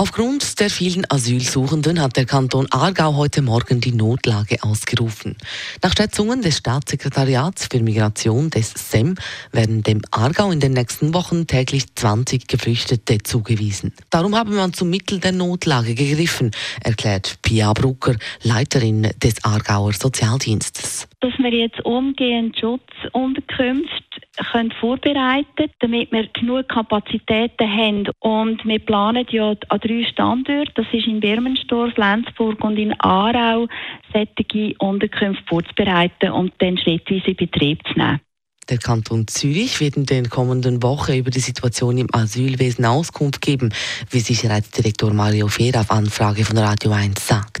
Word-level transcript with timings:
Aufgrund 0.00 0.60
der 0.60 0.70
vielen 0.70 1.10
Asylsuchenden 1.10 2.00
hat 2.00 2.16
der 2.16 2.24
Kanton 2.24 2.68
Aargau 2.70 3.16
heute 3.16 3.42
Morgen 3.42 3.80
die 3.80 3.90
Notlage 3.90 4.62
ausgerufen. 4.62 5.36
Nach 5.82 5.92
Schätzungen 5.92 6.40
des 6.40 6.58
Staatssekretariats 6.58 7.66
für 7.68 7.80
Migration 7.80 8.48
des 8.48 8.70
SEM 8.74 9.16
werden 9.50 9.82
dem 9.82 10.02
Aargau 10.12 10.52
in 10.52 10.60
den 10.60 10.74
nächsten 10.74 11.14
Wochen 11.14 11.48
täglich 11.48 11.92
20 11.96 12.46
Geflüchtete 12.46 13.18
zugewiesen. 13.24 13.92
Darum 14.08 14.36
habe 14.36 14.52
man 14.52 14.72
zum 14.72 14.88
Mittel 14.88 15.18
der 15.18 15.32
Notlage 15.32 15.96
gegriffen, 15.96 16.52
erklärt 16.84 17.42
Pia 17.42 17.72
Brucker, 17.72 18.14
Leiterin 18.44 19.10
des 19.20 19.44
Aargauer 19.44 19.94
Sozialdienstes. 19.94 21.08
Dass 21.18 21.32
wir 21.38 21.50
jetzt 21.50 21.84
umgehend 21.84 22.56
Schutzunterkünfte 22.56 24.07
können 24.44 24.72
vorbereiten 24.80 25.70
damit 25.80 26.12
wir 26.12 26.28
genug 26.28 26.68
Kapazitäten 26.68 27.68
haben. 27.68 28.08
Und 28.20 28.64
wir 28.64 28.78
planen 28.78 29.26
ja 29.30 29.54
an 29.68 29.80
drei 29.80 30.04
Standorten, 30.04 30.72
das 30.74 30.86
ist 30.92 31.06
in 31.06 31.20
Birmenstorf, 31.20 31.96
Lenzburg 31.96 32.62
und 32.62 32.76
in 32.76 32.98
Aarau, 33.00 33.66
solche 34.12 34.74
Unterkünfte 34.78 35.44
vorzubereiten 35.48 36.30
und 36.30 36.52
dann 36.58 36.78
schrittweise 36.78 37.28
in 37.28 37.36
Betrieb 37.36 37.80
zu 37.86 37.98
nehmen. 37.98 38.20
Der 38.68 38.76
Kanton 38.76 39.26
Zürich 39.26 39.80
wird 39.80 39.96
in 39.96 40.04
den 40.04 40.28
kommenden 40.28 40.82
Wochen 40.82 41.14
über 41.14 41.30
die 41.30 41.40
Situation 41.40 41.96
im 41.96 42.08
Asylwesen 42.12 42.84
Auskunft 42.84 43.40
geben, 43.40 43.72
wie 44.10 44.20
Sicherheitsdirektor 44.20 45.14
Mario 45.14 45.48
Fehr 45.48 45.80
auf 45.80 45.90
Anfrage 45.90 46.44
von 46.44 46.58
Radio 46.58 46.92
1 46.92 47.26
sagt. 47.26 47.57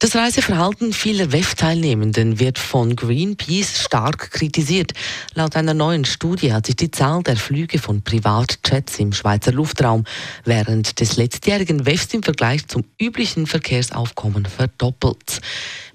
Das 0.00 0.14
Reiseverhalten 0.14 0.92
vieler 0.92 1.32
WEF-Teilnehmenden 1.32 2.38
wird 2.38 2.60
von 2.60 2.94
Greenpeace 2.94 3.82
stark 3.82 4.30
kritisiert. 4.30 4.92
Laut 5.34 5.56
einer 5.56 5.74
neuen 5.74 6.04
Studie 6.04 6.52
hat 6.52 6.66
sich 6.66 6.76
die 6.76 6.92
Zahl 6.92 7.24
der 7.24 7.36
Flüge 7.36 7.80
von 7.80 8.02
Privatjets 8.02 9.00
im 9.00 9.12
Schweizer 9.12 9.50
Luftraum 9.50 10.04
während 10.44 11.00
des 11.00 11.16
letztjährigen 11.16 11.84
WEFs 11.84 12.14
im 12.14 12.22
Vergleich 12.22 12.68
zum 12.68 12.84
üblichen 13.00 13.48
Verkehrsaufkommen 13.48 14.46
verdoppelt. 14.46 15.40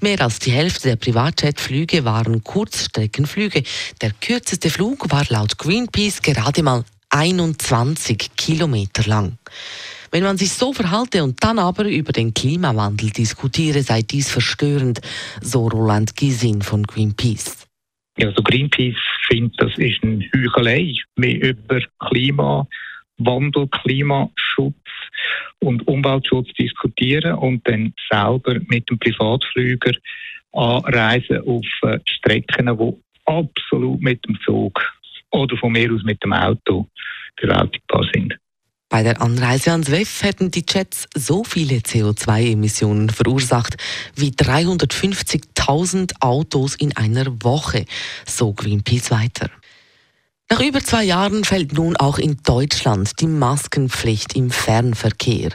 Mehr 0.02 0.20
als 0.20 0.40
die 0.40 0.52
Hälfte 0.52 0.90
der 0.90 0.98
Privatjetflüge 0.98 2.04
waren 2.04 2.44
Kurzstreckenflüge. 2.44 3.64
Der 4.02 4.12
kürzeste 4.20 4.70
Flug 4.70 5.10
war 5.12 5.24
laut 5.30 5.58
Greenpeace 5.58 6.22
gerade 6.22 6.62
mal 6.62 6.84
21 7.14 8.36
Kilometer 8.36 9.08
lang. 9.08 9.38
Wenn 10.12 10.24
man 10.24 10.38
sich 10.38 10.52
so 10.52 10.74
verhalte 10.74 11.24
und 11.24 11.44
dann 11.44 11.60
aber 11.60 11.86
über 11.86 12.12
den 12.12 12.34
Klimawandel 12.34 13.12
diskutiere, 13.12 13.82
sei 13.82 14.02
dies 14.02 14.32
verstörend, 14.32 15.00
so 15.42 15.68
Roland 15.68 16.16
Gisin 16.16 16.62
von 16.62 16.84
Greenpeace. 16.84 17.68
Ja, 18.18 18.28
also 18.28 18.42
Greenpeace 18.44 18.98
findet, 19.28 19.62
das 19.62 19.78
ist 19.78 20.04
eine 20.04 20.26
Heuchelei, 20.36 20.94
mehr 21.16 21.42
über 21.42 21.82
Klimawandel, 22.08 23.68
Klimaschutz 23.70 24.76
und 25.60 25.88
Umweltschutz 25.88 26.52
diskutieren 26.54 27.36
und 27.36 27.68
dann 27.68 27.94
selber 28.12 28.60
mit 28.68 28.90
dem 28.90 29.00
Privatflüger 29.00 29.94
anreisen 30.52 31.42
auf 31.48 31.66
äh, 31.84 32.00
Strecken, 32.08 32.68
die 32.78 32.94
absolut 33.26 34.02
mit 34.02 34.24
dem 34.28 34.40
Zug 34.46 34.80
oder 35.34 35.58
von 35.58 35.72
mir 35.72 35.92
aus 35.92 36.04
mit 36.04 36.24
dem 36.24 36.34
Auto 36.34 36.88
bewältigbar 37.36 38.06
sind. 38.14 38.36
Bei 38.90 39.02
der 39.02 39.22
Anreise 39.22 39.72
ans 39.72 39.90
WEF 39.90 40.22
hätten 40.22 40.52
die 40.52 40.64
Jets 40.70 41.08
so 41.16 41.44
viele 41.44 41.78
CO2-Emissionen 41.78 43.10
verursacht 43.10 43.76
wie 44.16 44.30
350.000 44.30 46.22
Autos 46.22 46.76
in 46.76 46.96
einer 46.96 47.26
Woche, 47.44 47.86
so 48.28 48.54
Greenpeace 48.54 49.10
weiter. 49.10 49.50
Nach 50.52 50.62
über 50.62 50.82
zwei 50.82 51.04
Jahren 51.06 51.44
fällt 51.46 51.74
nun 51.74 51.98
auch 51.98 52.20
in 52.20 52.38
Deutschland 52.44 53.20
die 53.20 53.26
Maskenpflicht 53.26 54.36
im 54.36 54.52
Fernverkehr. 54.52 55.50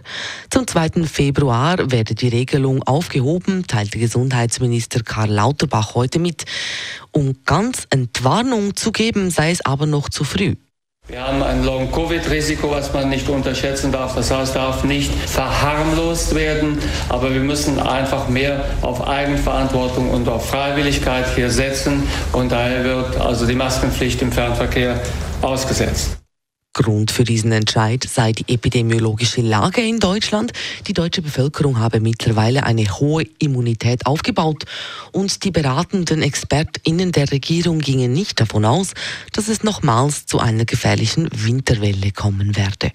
Zum 0.50 0.66
2. 0.66 1.04
Februar 1.04 1.92
werde 1.92 2.16
die 2.16 2.26
Regelung 2.26 2.82
aufgehoben, 2.82 3.64
teilte 3.68 4.00
Gesundheitsminister 4.00 5.04
Karl 5.04 5.30
Lauterbach 5.30 5.94
heute 5.94 6.18
mit. 6.18 6.46
Um 7.18 7.34
ganz 7.44 7.88
Entwarnung 7.90 8.76
zu 8.76 8.92
geben, 8.92 9.30
sei 9.32 9.50
es 9.50 9.66
aber 9.66 9.86
noch 9.86 10.08
zu 10.08 10.22
früh. 10.22 10.54
Wir 11.08 11.20
haben 11.20 11.42
ein 11.42 11.64
Long-Covid-Risiko, 11.64 12.70
was 12.70 12.92
man 12.92 13.08
nicht 13.08 13.28
unterschätzen 13.28 13.90
darf. 13.90 14.14
Das 14.14 14.30
heißt, 14.30 14.54
darf 14.54 14.84
nicht 14.84 15.12
verharmlost 15.12 16.36
werden. 16.36 16.78
Aber 17.08 17.34
wir 17.34 17.40
müssen 17.40 17.80
einfach 17.80 18.28
mehr 18.28 18.64
auf 18.82 19.04
Eigenverantwortung 19.08 20.10
und 20.10 20.28
auf 20.28 20.48
Freiwilligkeit 20.48 21.34
hier 21.34 21.50
setzen. 21.50 22.04
Und 22.32 22.52
daher 22.52 22.84
wird 22.84 23.16
also 23.16 23.46
die 23.46 23.56
Maskenpflicht 23.56 24.22
im 24.22 24.30
Fernverkehr 24.30 25.02
ausgesetzt. 25.42 26.18
Grund 26.72 27.10
für 27.10 27.24
diesen 27.24 27.52
Entscheid 27.52 28.04
sei 28.04 28.32
die 28.32 28.52
epidemiologische 28.52 29.40
Lage 29.40 29.80
in 29.80 29.98
Deutschland. 29.98 30.52
Die 30.86 30.92
deutsche 30.92 31.22
Bevölkerung 31.22 31.78
habe 31.78 32.00
mittlerweile 32.00 32.64
eine 32.64 32.84
hohe 32.98 33.24
Immunität 33.38 34.06
aufgebaut 34.06 34.64
und 35.12 35.44
die 35.44 35.50
beratenden 35.50 36.22
ExpertInnen 36.22 37.12
der 37.12 37.30
Regierung 37.32 37.80
gingen 37.80 38.12
nicht 38.12 38.40
davon 38.40 38.64
aus, 38.64 38.92
dass 39.32 39.48
es 39.48 39.64
nochmals 39.64 40.26
zu 40.26 40.38
einer 40.38 40.64
gefährlichen 40.64 41.28
Winterwelle 41.32 42.12
kommen 42.12 42.56
werde. 42.56 42.92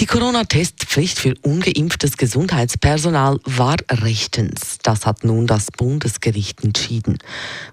Die 0.00 0.06
Corona-Testpflicht 0.06 1.18
für 1.18 1.34
ungeimpftes 1.42 2.16
Gesundheitspersonal 2.16 3.40
war 3.44 3.76
rechtens. 3.90 4.78
Das 4.84 5.04
hat 5.06 5.24
nun 5.24 5.48
das 5.48 5.72
Bundesgericht 5.72 6.62
entschieden. 6.62 7.18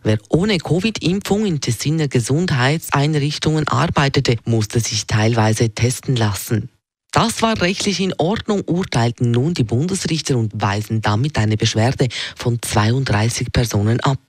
Wer 0.01 0.17
ohne 0.29 0.57
Covid-Impfung 0.57 1.45
in 1.45 1.61
Tessiner 1.61 2.07
Gesundheitseinrichtungen 2.07 3.67
arbeitete, 3.67 4.37
musste 4.43 4.79
sich 4.79 5.05
teilweise 5.05 5.69
testen 5.69 6.15
lassen. 6.15 6.69
Das 7.15 7.41
war 7.41 7.61
rechtlich 7.61 8.01
in 8.01 8.13
Ordnung, 8.17 8.63
urteilten 8.65 9.31
nun 9.31 9.53
die 9.53 9.63
Bundesrichter 9.63 10.35
und 10.35 10.51
weisen 10.61 11.01
damit 11.01 11.37
eine 11.37 11.55
Beschwerde 11.55 12.09
von 12.35 12.59
32 12.61 13.53
Personen 13.53 14.01
ab. 14.01 14.19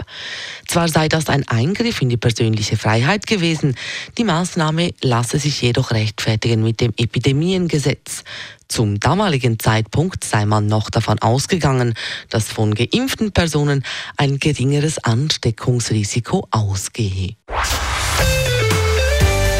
Zwar 0.68 0.88
sei 0.88 1.08
das 1.08 1.28
ein 1.28 1.48
Eingriff 1.48 2.00
in 2.00 2.10
die 2.10 2.16
persönliche 2.16 2.76
Freiheit 2.76 3.26
gewesen, 3.26 3.74
die 4.18 4.22
Maßnahme 4.22 4.94
lasse 5.02 5.40
sich 5.40 5.62
jedoch 5.62 5.90
rechtfertigen 5.90 6.62
mit 6.62 6.80
dem 6.80 6.92
Epidemiengesetz. 6.96 8.22
Zum 8.68 9.00
damaligen 9.00 9.58
Zeitpunkt 9.58 10.22
sei 10.22 10.46
man 10.46 10.68
noch 10.68 10.88
davon 10.88 11.18
ausgegangen, 11.18 11.94
dass 12.30 12.52
von 12.52 12.72
geimpften 12.72 13.32
Personen 13.32 13.82
ein 14.16 14.38
geringeres 14.38 14.98
Ansteckungsrisiko 15.02 16.46
ausgehe. 16.52 17.34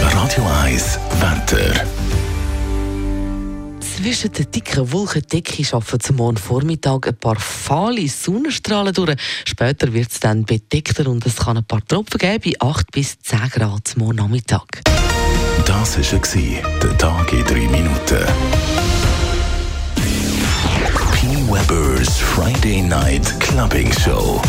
Radio 0.01 0.47
1 0.63 1.01
Wetter. 1.19 1.85
Zwischen 3.97 4.31
der 4.31 4.45
dicken 4.45 4.93
Wolkendecke 4.93 5.65
schaffen 5.65 5.99
zum 5.99 6.17
Morgen 6.17 6.37
Vormittag 6.37 7.09
ein 7.09 7.17
paar 7.17 7.37
fahle 7.37 8.07
Sonnenstrahlen 8.07 8.93
durch. 8.93 9.17
Später 9.47 9.91
wird 9.91 10.13
es 10.13 10.21
dann 10.21 10.45
bedeckter 10.45 11.09
und 11.09 11.25
es 11.25 11.37
kann 11.37 11.57
ein 11.57 11.65
paar 11.65 11.83
Tropfen 11.87 12.19
geben 12.19 12.45
bei 12.45 12.67
8 12.69 12.93
bis 12.93 13.19
10 13.21 13.49
Grad 13.49 13.89
zum 13.89 14.03
Morgen 14.03 14.17
Nachmittag. 14.17 14.83
Das 15.65 15.97
war 15.97 16.21
der 16.83 16.99
Tag 16.99 17.33
in 17.33 17.45
3 17.45 17.55
Minuten. 17.55 18.27
P. 21.15 21.27
Weber's 21.51 22.19
Friday 22.19 22.83
Night 22.83 23.41
Clubbing 23.41 23.91
Show. 23.99 24.43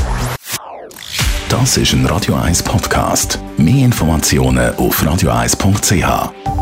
Das 1.48 1.78
ist 1.78 1.94
ein 1.94 2.06
Radio 2.06 2.36
1 2.36 2.64
Podcast. 2.64 3.40
Mehr 3.56 3.86
Informationen 3.86 4.76
auf 4.76 5.02
radio1.ch. 5.02 6.57